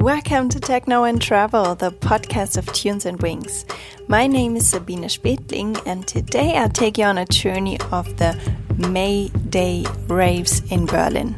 [0.00, 3.66] Welcome to Techno and Travel, the podcast of Tunes and Wings.
[4.06, 8.38] My name is Sabine Spetling, and today I'll take you on a journey of the
[8.76, 11.34] May Day raves in Berlin.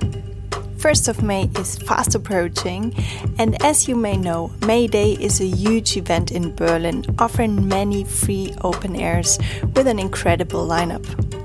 [0.77, 2.95] 1st of May is fast approaching,
[3.39, 8.05] and as you may know, May Day is a huge event in Berlin, offering many
[8.05, 9.39] free open airs
[9.75, 11.40] with an incredible lineup.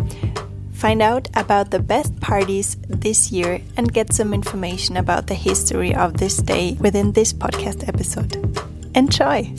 [0.76, 5.95] Find out about the best parties this year and get some information about the history
[5.95, 8.36] of this day within this podcast episode.
[8.94, 9.54] Enjoy!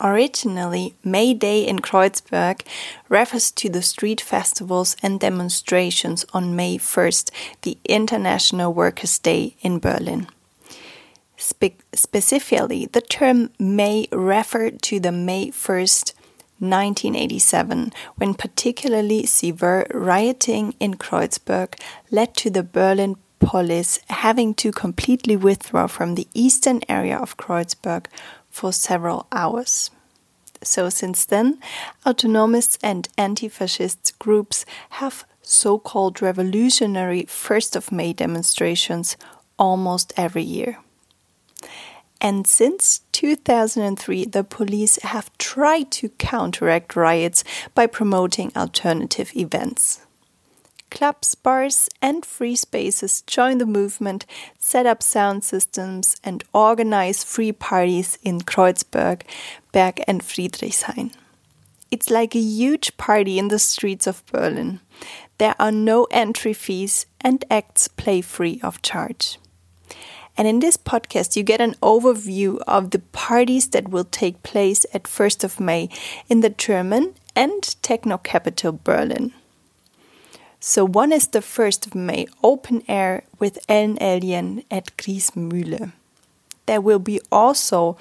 [0.00, 2.62] Originally, May Day in Kreuzberg
[3.08, 7.30] refers to the street festivals and demonstrations on May 1st,
[7.62, 10.26] the International Workers' Day in Berlin.
[11.36, 16.12] Spe specifically, the term May referred to the May 1st
[16.60, 21.74] 1987, when particularly severe rioting in Kreuzberg
[22.10, 28.06] led to the Berlin police having to completely withdraw from the eastern area of Kreuzberg
[28.50, 29.90] for several hours.
[30.62, 31.58] So, since then,
[32.04, 39.16] autonomists and anti fascist groups have so called revolutionary 1st of May demonstrations
[39.58, 40.78] almost every year.
[42.20, 50.02] And since 2003, the police have tried to counteract riots by promoting alternative events.
[50.90, 54.26] Clubs, bars, and free spaces join the movement,
[54.58, 59.22] set up sound systems, and organize free parties in Kreuzberg,
[59.72, 61.12] Berg, and Friedrichshain.
[61.90, 64.80] It's like a huge party in the streets of Berlin.
[65.38, 69.38] There are no entry fees, and acts play free of charge.
[70.36, 74.86] And in this podcast, you get an overview of the parties that will take place
[74.94, 75.88] at 1st of May
[76.28, 79.32] in the German and techno capital Berlin.
[80.60, 85.92] So one is the 1st of May open air with Ellen Allien at Griesmühle.
[86.66, 87.96] There will be also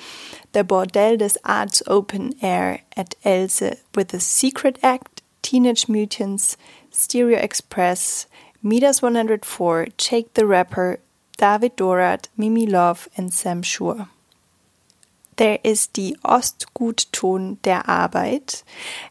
[0.51, 3.63] the Bordel des Arts open air at Else
[3.95, 6.57] with the Secret Act, Teenage Mutants,
[6.91, 8.28] Stereo Express,
[8.62, 11.00] Midas 104, Jake the Rapper,
[11.39, 14.09] David Dorad, Mimi Love, and Sam Shure.
[15.38, 18.61] There is the Ostgut Ton der Arbeit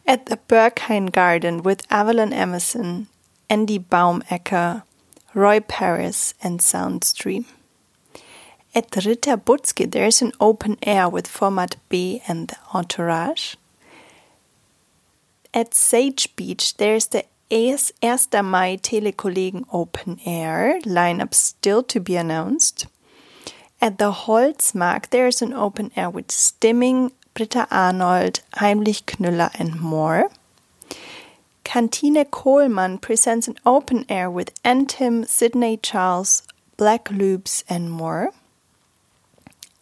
[0.05, 3.07] at the Berghain Garden with Avalon Emerson,
[3.49, 4.83] Andy Baumecker,
[5.33, 7.45] Roi Perez, and Soundstream.
[8.75, 13.55] At Ritter Butzke, there is an open air with Format B and the Entourage.
[15.51, 18.45] At Sage Beach, there is the 1.
[18.45, 22.85] Mai Telekollegen Open Air lineup still to be announced.
[23.81, 29.79] At the Holzmarkt, there is an open air with Stimming, Britta Arnold, Heimlich Knüller, and
[29.79, 30.29] more.
[31.63, 36.43] Kantine Kohlmann presents an open air with Antim, Sydney Charles,
[36.77, 38.31] Black Loops, and more.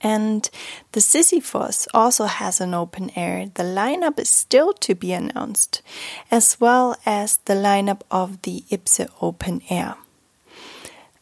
[0.01, 0.49] And
[0.91, 3.47] the Sisyphos also has an open air.
[3.53, 5.81] The lineup is still to be announced,
[6.29, 9.95] as well as the lineup of the Ipse open air.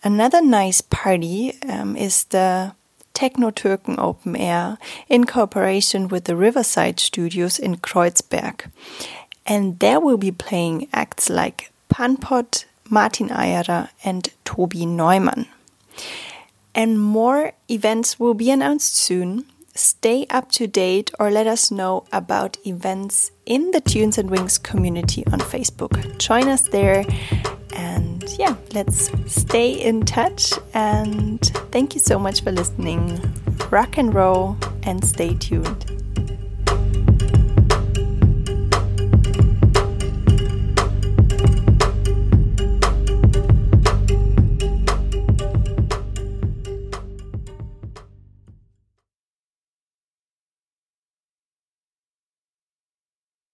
[0.03, 2.75] Another nice party um, is the
[3.13, 8.69] Techno Türken Open Air in cooperation with the Riverside Studios in Kreuzberg.
[9.45, 15.47] And there will be playing acts like Panpot, Martin Eyerer, and Tobi Neumann
[16.75, 19.45] and more events will be announced soon.
[19.73, 24.57] Stay up to date or let us know about events in the Tunes and Wings
[24.57, 26.17] community on Facebook.
[26.17, 27.03] Join us there
[27.73, 30.53] and yeah, let's stay in touch.
[30.73, 31.41] And
[31.71, 33.19] thank you so much for listening.
[33.69, 35.94] Rock and roll and stay tuned.